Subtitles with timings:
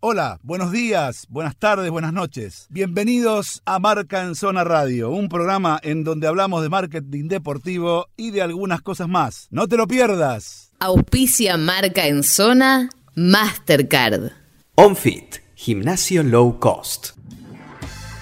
[0.00, 2.68] Hola, buenos días, buenas tardes, buenas noches.
[2.70, 8.30] Bienvenidos a Marca en Zona Radio, un programa en donde hablamos de marketing deportivo y
[8.30, 9.48] de algunas cosas más.
[9.50, 10.70] No te lo pierdas.
[10.78, 14.30] Auspicia Marca en Zona Mastercard.
[14.76, 17.16] OnFit, gimnasio low cost.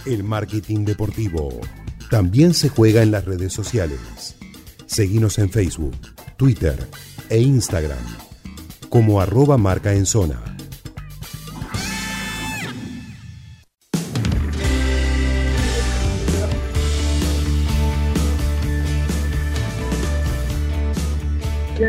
[0.06, 1.60] El marketing deportivo
[2.10, 4.38] también se juega en las redes sociales.
[4.86, 5.98] Seguimos en Facebook,
[6.38, 6.88] Twitter
[7.28, 7.98] e Instagram
[8.88, 10.55] como arroba marca en zona.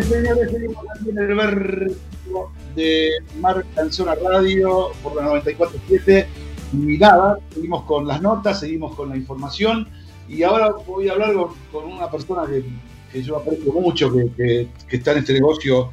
[0.08, 6.26] Señores, seguimos en el verbo de Marca en Zona Radio por la 94.7.
[6.74, 9.88] Y nada, seguimos con las notas, seguimos con la información.
[10.28, 11.34] Y ahora voy a hablar
[11.72, 12.64] con, una persona que,
[13.12, 15.92] que, yo aprecio mucho, que, que, que, está en este negocio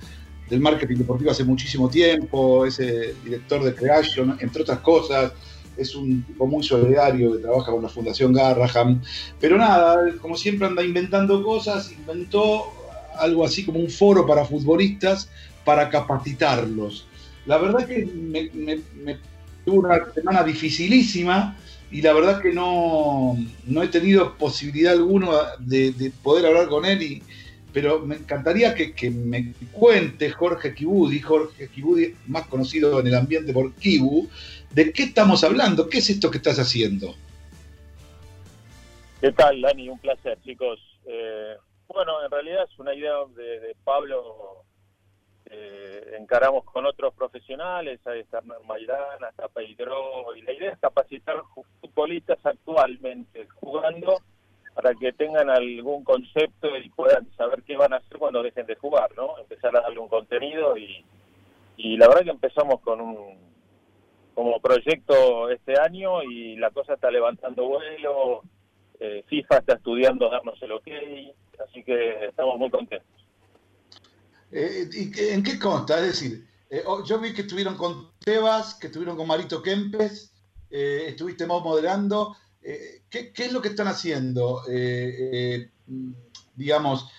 [0.51, 5.33] del marketing deportivo hace muchísimo tiempo, es eh, director de Creation, entre otras cosas.
[5.77, 9.01] Es un tipo muy solidario que trabaja con la Fundación Garraham.
[9.41, 12.73] Pero nada, como siempre anda inventando cosas, inventó
[13.19, 15.29] algo así como un foro para futbolistas
[15.65, 17.07] para capacitarlos.
[17.47, 18.51] La verdad que me,
[19.65, 21.57] tuvo una semana dificilísima
[21.91, 26.85] y la verdad que no, no he tenido posibilidad alguna de, de, poder hablar con
[26.85, 27.23] él, y,
[27.73, 33.15] pero me encantaría que, que me cuente Jorge Kibudi, Jorge Kibudi, más conocido en el
[33.15, 34.29] ambiente por Kibu,
[34.73, 37.15] de qué estamos hablando, qué es esto que estás haciendo.
[39.21, 39.89] ¿Qué tal, Dani?
[39.89, 40.81] Un placer, chicos.
[41.07, 41.55] Eh,
[41.95, 44.65] bueno, en realidad es una idea de, de Pablo.
[45.47, 51.43] Eh, encaramos con otros profesionales, ahí está Maidana, está Pedro, y la idea es capacitar
[51.81, 54.21] futbolistas actualmente jugando
[54.75, 58.75] para que tengan algún concepto y puedan saber qué van a hacer cuando dejen de
[58.75, 59.39] jugar, ¿no?
[59.39, 61.05] Empezar a darle un contenido y,
[61.77, 63.45] y la verdad que empezamos con un
[64.35, 68.43] como proyecto este año y la cosa está levantando vuelo,
[68.99, 70.89] eh, FIFA está estudiando darnos el ok,
[71.61, 73.09] así que estamos muy contentos.
[74.57, 75.99] Eh, ¿y ¿En qué consta?
[75.99, 80.33] Es decir, eh, yo vi que estuvieron con Tebas, que estuvieron con Marito Kempes,
[80.71, 82.37] eh, estuviste más moderando.
[83.11, 84.63] ¿qué, ¿qué, es lo que están haciendo?
[86.55, 87.11] digamos,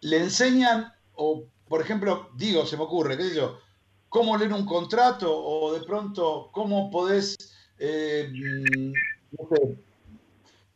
[0.00, 3.58] ¿le enseñan o, por ejemplo, digo, se me ocurre, qué sé yo,
[4.08, 7.36] cómo leer un contrato o de pronto cómo podés,
[7.78, 9.63] no sé,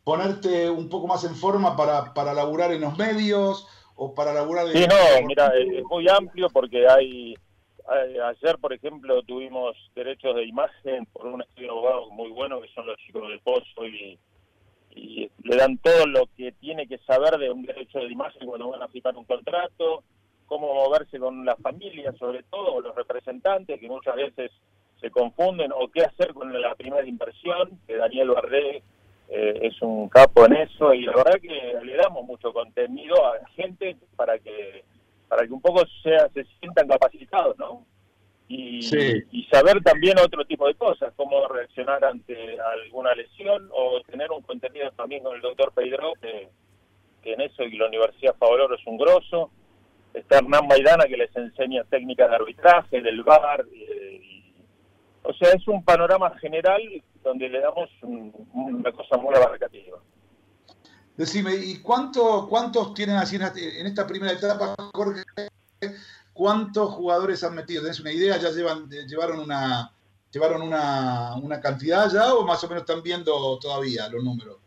[0.09, 4.65] ponerte un poco más en forma para, para laburar en los medios o para laburar
[4.69, 7.35] Sí, no, mira, es muy amplio porque hay,
[8.25, 12.87] ayer, por ejemplo, tuvimos derechos de imagen por un estudio abogado muy bueno que son
[12.87, 14.17] los chicos del Pozo y,
[14.95, 18.71] y le dan todo lo que tiene que saber de un derecho de imagen cuando
[18.71, 20.03] van a firmar un contrato,
[20.47, 24.49] cómo moverse con la familia, sobre todo, o los representantes, que muchas veces
[24.99, 28.81] se confunden, o qué hacer con la primera inversión, que Daniel Barré
[29.31, 33.37] eh, es un capo en eso y la verdad que le damos mucho contenido a
[33.37, 34.83] la gente para que
[35.27, 37.85] para que un poco sea, se sientan capacitados, ¿no?
[38.47, 39.23] Y, sí.
[39.31, 44.41] y saber también otro tipo de cosas, cómo reaccionar ante alguna lesión o tener un
[44.41, 46.49] contenido también con el doctor Pedro, que,
[47.21, 49.51] que en eso y la Universidad Favaloro es un grosso.
[50.15, 53.63] Está Hernán Maidana que les enseña técnicas de arbitraje, del VAR.
[53.71, 54.53] Eh, y,
[55.21, 56.81] o sea, es un panorama general
[57.23, 59.99] donde le damos un, una cosa muy abarcativa.
[61.17, 65.23] Decime, ¿y cuánto, cuántos tienen así en esta, en esta primera etapa, Jorge?
[66.33, 67.81] ¿Cuántos jugadores han metido?
[67.81, 68.37] ¿Tenés una idea?
[68.37, 69.91] ¿Ya llevan, llevaron una
[70.31, 74.57] llevaron una, una cantidad ya o más o menos están viendo todavía los números?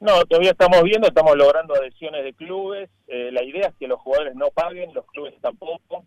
[0.00, 2.90] No, todavía estamos viendo, estamos logrando adhesiones de clubes.
[3.06, 6.04] Eh, la idea es que los jugadores no paguen, los clubes tampoco.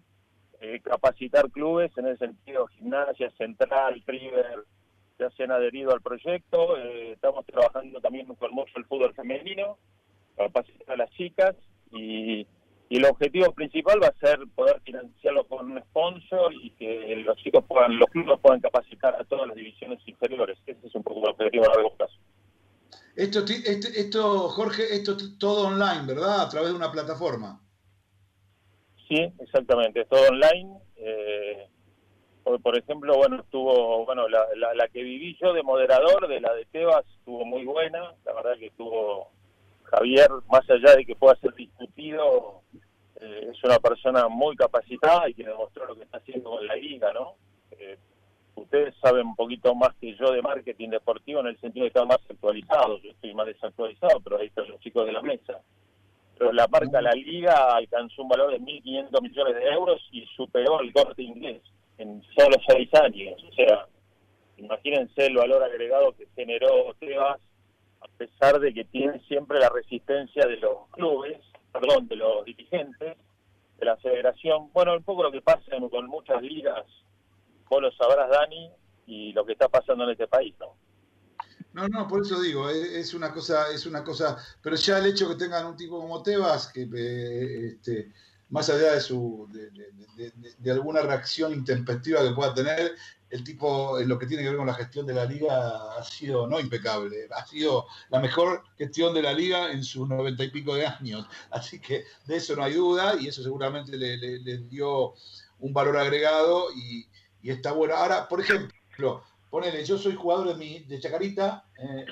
[0.59, 4.65] Eh, capacitar clubes en el sentido gimnasia, central, River,
[5.19, 6.77] ya se han adherido al proyecto.
[6.77, 9.77] Eh, estamos trabajando también con mucho el fútbol femenino,
[10.35, 11.55] capacitar a las chicas
[11.91, 12.45] y,
[12.89, 17.37] y, el objetivo principal va a ser poder financiarlo con un sponsor y que los
[17.37, 20.57] chicos puedan, los clubes puedan capacitar a todas las divisiones inferiores.
[20.65, 22.15] Ese es un poco el objetivo a largo plazo.
[23.15, 26.41] Esto, esto, esto, Jorge, esto es todo online, ¿verdad?
[26.41, 27.59] A través de una plataforma.
[29.07, 30.77] Sí, exactamente, es todo online.
[30.97, 31.67] Eh,
[32.61, 36.53] por, ejemplo, bueno, estuvo, bueno, la, la, la, que viví yo de moderador, de la
[36.53, 38.13] de Tebas, estuvo muy buena.
[38.25, 39.29] La verdad que estuvo
[39.83, 42.61] Javier, más allá de que pueda ser discutido,
[43.19, 46.75] eh, es una persona muy capacitada y que demostró lo que está haciendo con la
[46.75, 47.35] liga, ¿no?
[47.71, 47.97] Eh,
[48.55, 52.05] ustedes saben un poquito más que yo de marketing deportivo en el sentido de estar
[52.05, 53.01] más actualizados.
[53.01, 55.61] Yo estoy más desactualizado, pero ahí están los chicos de la mesa.
[56.37, 60.81] Pero la marca La Liga alcanzó un valor de 1.500 millones de euros y superó
[60.81, 61.61] el corte inglés.
[61.97, 63.43] En solo seis años.
[63.43, 63.87] O sea,
[64.57, 67.39] imagínense el valor agregado que generó Tebas,
[68.01, 71.39] a pesar de que tiene siempre la resistencia de los clubes,
[71.71, 73.17] perdón, de los dirigentes,
[73.77, 74.71] de la federación.
[74.73, 76.85] Bueno, un poco lo que pasa con muchas ligas,
[77.69, 78.69] vos lo sabrás, Dani,
[79.05, 80.75] y lo que está pasando en este país, ¿no?
[81.73, 85.29] No, no, por eso digo, es una cosa, es una cosa, pero ya el hecho
[85.29, 88.11] que tengan un tipo como Tebas, que eh, este,
[88.49, 92.95] más allá de su de, alguna reacción intempestiva que pueda tener,
[93.29, 96.03] el tipo en lo que tiene que ver con la gestión de la liga ha
[96.03, 100.49] sido no impecable, ha sido la mejor gestión de la liga en sus noventa y
[100.49, 101.27] pico de años.
[101.51, 105.13] Así que de eso no hay duda y eso seguramente le, dio
[105.59, 107.07] un valor agregado y,
[107.41, 107.95] y está bueno.
[107.95, 112.05] Ahora, por ejemplo, ponele, yo soy jugador de, mi, de Chacarita, eh,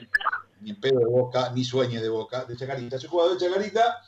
[0.62, 4.02] ni en pedo de Boca, ni sueñe de Boca, de Chacarita, soy jugador de Chacarita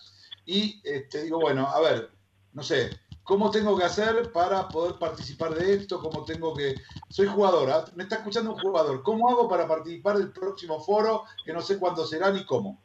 [0.46, 2.10] y este, digo, bueno, a ver,
[2.58, 2.90] no sé,
[3.22, 6.00] ¿cómo tengo que hacer para poder participar de esto?
[6.00, 6.74] ¿Cómo tengo que...?
[7.08, 7.86] Soy jugador, ¿ah?
[7.96, 11.78] me está escuchando un jugador, ¿cómo hago para participar del próximo foro que no sé
[11.78, 12.82] cuándo será ni cómo?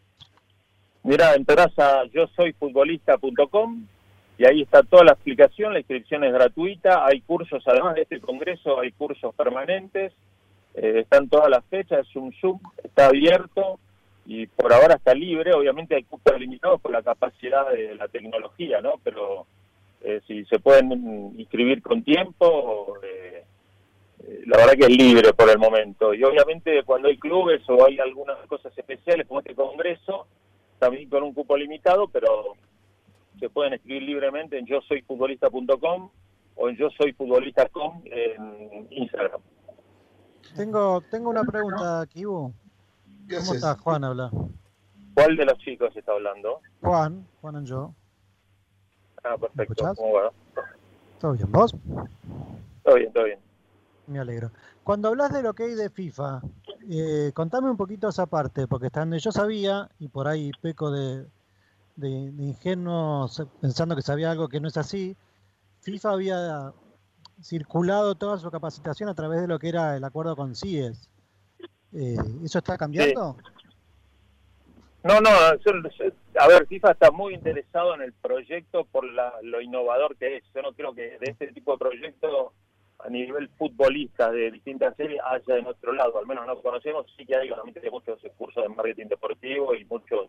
[1.04, 3.86] Mira, entras a yo soy futbolista.com
[4.36, 8.20] y ahí está toda la explicación, la inscripción es gratuita, hay cursos, además de este
[8.20, 10.12] congreso, hay cursos permanentes,
[10.74, 13.78] eh, están todas las fechas, es un Zoom, está abierto
[14.26, 18.82] y por ahora está libre, obviamente hay cupos limitados por la capacidad de la tecnología,
[18.82, 18.94] ¿no?
[19.02, 19.46] Pero
[20.04, 20.92] eh, si se pueden
[21.38, 23.44] inscribir con tiempo, eh,
[24.46, 26.12] la verdad que es libre por el momento.
[26.12, 30.26] Y obviamente cuando hay clubes o hay algunas cosas especiales como este congreso,
[30.78, 32.56] también con un cupo limitado, pero
[33.38, 36.10] se pueden escribir libremente en yo soy futbolista.com
[36.56, 39.40] o en yo soy futbolista.com en Instagram.
[40.56, 42.52] Tengo, tengo una pregunta, Kibu.
[43.30, 44.04] ¿Cómo estás, Juan?
[44.04, 44.30] Habla.
[45.14, 46.60] ¿Cuál de los chicos está hablando?
[46.80, 47.94] Juan, Juan y yo.
[49.24, 49.94] Ah, perfecto.
[49.96, 50.32] ¿Cómo va?
[51.20, 51.52] ¿Todo bien?
[51.52, 51.74] ¿Vos?
[52.82, 53.38] Todo bien, todo bien.
[54.06, 54.50] Me alegro.
[54.82, 56.42] Cuando hablas de lo que hay de FIFA,
[56.90, 61.26] eh, contame un poquito esa parte, porque estando yo sabía, y por ahí peco de,
[61.96, 63.30] de, de ingenuo
[63.60, 65.16] pensando que sabía algo que no es así,
[65.82, 66.72] FIFA había
[67.40, 71.08] circulado toda su capacitación a través de lo que era el acuerdo con CIES.
[71.92, 73.36] Eh, ¿Eso está cambiando?
[75.04, 80.36] No, no, a ver, FIFA está muy interesado en el proyecto por lo innovador que
[80.36, 80.44] es.
[80.54, 82.52] Yo no creo que de este tipo de proyectos
[83.00, 87.26] a nivel futbolista de distintas series haya en otro lado, al menos no conocemos, sí
[87.26, 90.28] que hay obviamente muchos cursos de marketing deportivo y muchos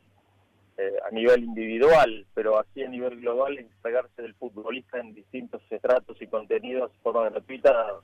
[0.78, 6.20] eh, a nivel individual, pero así a nivel global, encargarse del futbolista en distintos estratos
[6.20, 8.00] y contenidos de forma gratuita,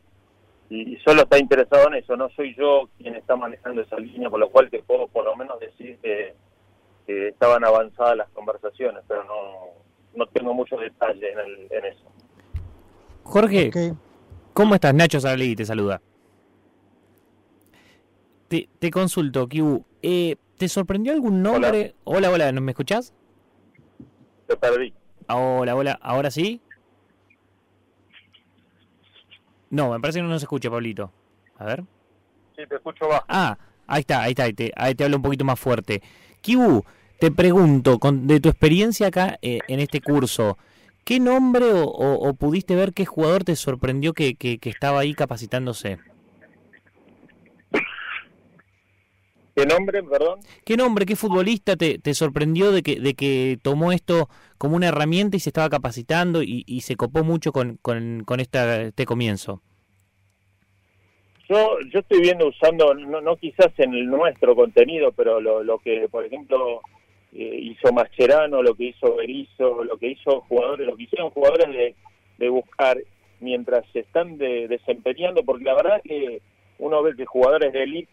[0.69, 4.39] y, solo está interesado en eso, no soy yo quien está manejando esa línea, por
[4.39, 6.35] lo cual te puedo por lo menos decir que,
[7.09, 9.39] estaban avanzadas las conversaciones, pero no,
[10.15, 12.05] no tengo mucho detalle en, en eso.
[13.23, 13.71] Jorge,
[14.53, 14.93] ¿cómo estás?
[14.93, 16.01] Nacho Salí te saluda.
[18.47, 19.85] Te, te consulto, Kibu.
[20.01, 21.95] Eh, ¿Te sorprendió algún nombre?
[22.03, 23.13] Hola, hola, ¿no me escuchás?
[24.47, 24.93] Te perdí.
[25.29, 26.61] Hola, hola, ¿ahora sí?
[29.69, 31.11] No, me parece que no nos escucha, Pablito.
[31.57, 31.83] A ver.
[32.55, 33.23] Sí, te escucho bajo.
[33.27, 36.01] Ah, ahí está, ahí está, ahí te, ahí te hablo un poquito más fuerte.
[36.41, 36.83] Kibu,
[37.19, 40.57] te pregunto, con, de tu experiencia acá eh, en este curso,
[41.03, 45.99] ¿qué nombre o, pudiste ver qué jugador te sorprendió que, que estaba ahí capacitándose?
[49.59, 50.39] ¿Qué nombre, perdón?
[50.63, 55.35] ¿Qué nombre, qué futbolista te, sorprendió de que, de que tomó esto como una herramienta
[55.35, 59.61] y se estaba capacitando y, se copó mucho con, con, este comienzo?
[61.49, 65.79] Yo, yo estoy viendo usando, no, no quizás en el nuestro contenido, pero lo, lo
[65.79, 66.79] que, por ejemplo,
[67.33, 71.69] eh, hizo Mascherano, lo que hizo Berizzo, lo que hizo jugadores, lo que hicieron jugadores
[71.69, 71.95] de,
[72.37, 72.97] de buscar
[73.39, 76.41] mientras se están desempeñando, porque la verdad que
[76.79, 78.11] uno ve que jugadores de élite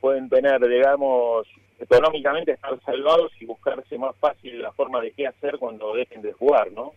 [0.00, 1.46] pueden tener, digamos,
[1.78, 6.32] económicamente estar salvados y buscarse más fácil la forma de qué hacer cuando dejen de
[6.32, 6.92] jugar, ¿no?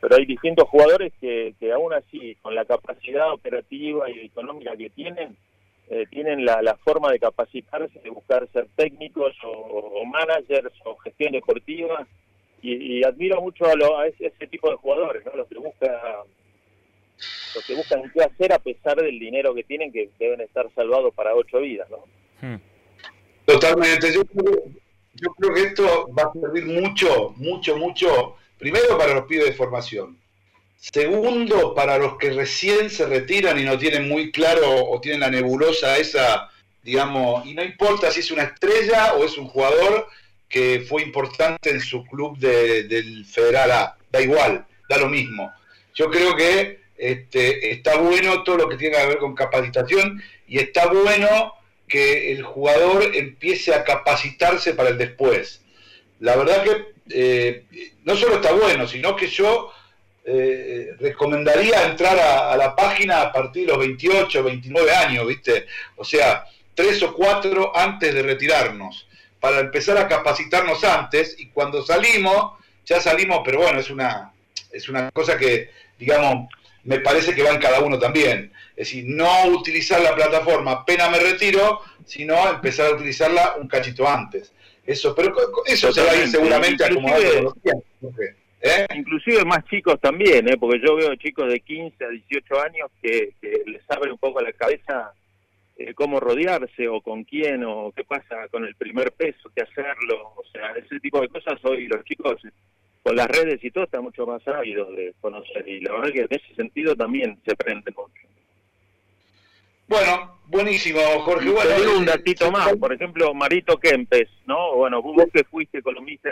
[0.00, 4.90] Pero hay distintos jugadores que, que aún así, con la capacidad operativa y económica que
[4.90, 5.36] tienen,
[5.90, 11.32] eh, tienen la, la, forma de capacitarse, de buscar ser técnicos o, managers o gestión
[11.32, 12.06] deportiva.
[12.60, 15.36] Y, admiro mucho a, ese, tipo de jugadores, ¿no?
[15.36, 15.92] Los que buscan
[17.54, 21.14] los que buscan qué hacer a pesar del dinero que tienen, que deben estar salvados
[21.14, 22.04] para ocho vidas, ¿no?
[22.40, 22.60] Hmm.
[23.46, 24.12] Totalmente.
[24.12, 29.52] Yo creo, que esto va a servir mucho, mucho, mucho, primero para los pibes de
[29.52, 30.18] formación.
[30.80, 35.30] Segundo, para los que recién se retiran y no tienen muy claro o tienen la
[35.30, 36.50] nebulosa esa,
[36.82, 40.06] digamos, y no importa si es una estrella o es un jugador
[40.48, 45.52] que fue importante en su club del Federal A, da igual, da lo mismo.
[45.94, 50.58] Yo creo que este, está bueno todo lo que tiene que ver con capacitación y
[50.58, 51.54] está bueno
[51.88, 55.60] que el jugador empiece a capacitarse para el después.
[56.20, 57.64] La verdad que eh,
[58.04, 59.72] no solo está bueno, sino que yo
[60.30, 65.64] eh, recomendaría entrar a, la página a partir de los 28, 29 años, ¿viste?
[65.96, 66.44] O sea,
[66.74, 69.08] tres o cuatro antes de retirarnos,
[69.40, 74.34] para empezar a capacitarnos antes y cuando salimos, ya salimos, pero bueno, es una,
[74.70, 76.48] es una cosa que, digamos,
[76.84, 78.52] me parece que va en cada uno también.
[78.76, 84.06] Es decir, no utilizar la plataforma apenas me retiro, sino empezar a utilizarla un cachito
[84.06, 84.52] antes.
[84.84, 87.54] Eso, pero eso se va a ir seguramente acomodando
[88.68, 88.86] ¿eh?
[88.94, 90.56] Inclusive más chicos también, ¿eh?
[90.58, 93.34] porque yo veo chicos de 15 a 18 años que,
[93.66, 95.12] les abre un poco la cabeza
[95.76, 100.34] eh, cómo rodearse o con quién o qué pasa con el primer peso, qué hacerlo.
[100.36, 102.42] O sea, ese tipo de cosas hoy los chicos
[103.02, 106.20] con las redes y todo están mucho más ávidos de conocer y la verdad que
[106.20, 108.28] en ese sentido también se aprende mucho.
[109.86, 111.48] Bueno, buenísimo, Jorge.
[111.48, 114.74] Bueno, un datito más, por ejemplo, Marito Kempes, ¿no?
[114.76, 116.28] Bueno, vos que fuiste columnista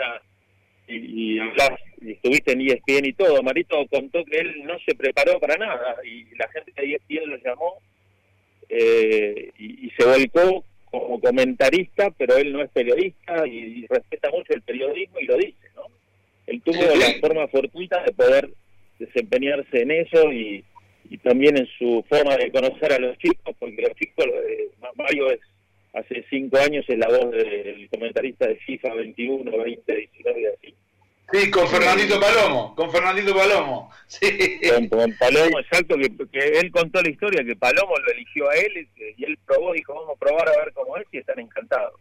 [0.87, 5.57] y, y, estuviste en ESPN y todo, Marito contó que él no se preparó para
[5.57, 7.73] nada y la gente de ESPN lo llamó
[8.69, 14.61] eh, y, se volcó como comentarista, pero él no es periodista y, respeta mucho el
[14.61, 15.83] periodismo y lo dice, ¿no?
[16.45, 18.49] Él tuvo la forma fortuita de poder
[18.99, 20.63] desempeñarse en eso y,
[21.09, 25.31] y también en su forma de conocer a los chicos, porque los chicos, eh, Mario
[25.31, 25.39] es
[25.93, 30.75] hace cinco años es la voz del comentarista de FIFA 21, 20, 19 y así.
[31.31, 33.91] Sí, con Fernandito Palomo, con Fernandito Palomo.
[34.07, 34.61] Sí.
[34.89, 35.97] Con, Palomo, exacto,
[36.31, 39.93] que, él contó la historia, que Palomo lo eligió a él y, él probó, dijo,
[39.93, 41.99] vamos a probar a ver cómo es y están encantados.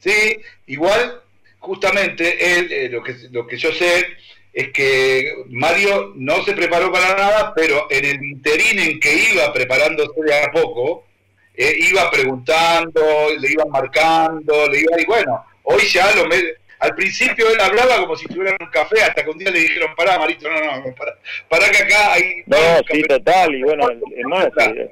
[0.00, 1.20] Sí, igual,
[1.60, 4.06] justamente, él, eh, lo, que, lo que yo sé
[4.52, 9.52] es que Mario no se preparó para nada, pero en el interín en que iba
[9.52, 11.04] preparándose de a poco,
[11.54, 13.00] eh, iba preguntando,
[13.38, 16.36] le iban marcando, le iba y bueno, hoy ya lo me,
[16.80, 19.94] al principio él hablaba como si tuviera un café, hasta que un día le dijeron,
[19.94, 21.16] pará, Marito, no, no, pará,
[21.48, 22.42] pará que acá hay...
[22.46, 22.56] No,
[22.90, 24.90] sí, total, y bueno, es más, eh,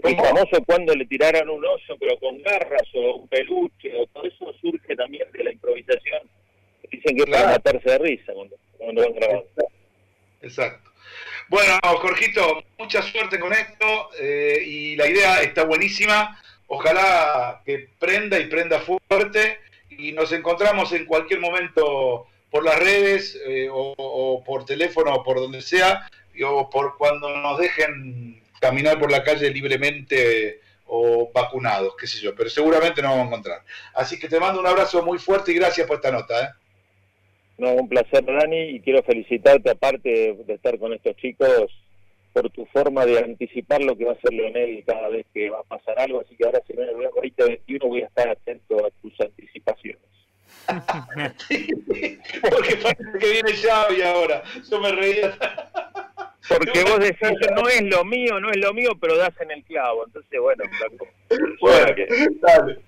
[0.00, 4.24] fue famoso cuando le tiraran un oso, pero con garras, o un peluche, o todo
[4.24, 6.22] eso surge también de la improvisación.
[6.90, 9.48] Dicen que es para matarse de risa cuando, cuando van grabando.
[10.42, 10.90] Exacto.
[11.48, 16.40] Bueno, Jorgito, mucha suerte con esto eh, y la idea está buenísima.
[16.68, 19.58] Ojalá que prenda y prenda fuerte
[20.00, 25.38] y nos encontramos en cualquier momento por las redes eh, o, por teléfono o por
[25.38, 26.08] donde sea
[26.44, 32.34] o por cuando nos dejen caminar por la calle libremente o vacunados, qué sé yo,
[32.34, 33.62] pero seguramente nos vamos a encontrar.
[33.94, 36.44] Así que te mando un abrazo muy fuerte y gracias por esta nota.
[36.44, 36.48] ¿eh?
[37.58, 41.70] No, un placer, Dani, y quiero felicitarte, aparte de estar con estos chicos,
[42.32, 45.60] por tu forma de anticipar lo que va a ser Leonel cada vez que va
[45.60, 46.20] a pasar algo.
[46.20, 50.00] Así que ahora, si me voy a 2021, voy a estar atento a tus anticipaciones.
[52.50, 54.42] Porque parece que viene Xavi ahora.
[54.70, 55.36] Yo me reía.
[56.48, 59.62] Porque vos decís, no es lo mío, no es lo mío, pero das en el
[59.64, 60.04] clavo.
[60.06, 60.64] Entonces, bueno,
[61.60, 61.94] Bueno,
[62.40, 62.80] dale.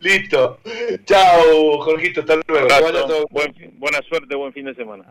[0.00, 0.60] Listo.
[1.04, 2.68] Chao, Jorgito, hasta luego.
[3.78, 5.04] buena suerte, buen fin de semana.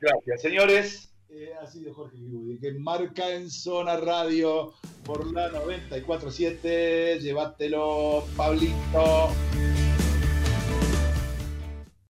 [0.00, 1.12] Gracias, señores.
[1.32, 4.72] Eh, ha sido Jorge Gibudi, que marca en Zona Radio
[5.04, 7.20] por la 94.7.
[7.20, 9.28] Llévatelo, Pablito.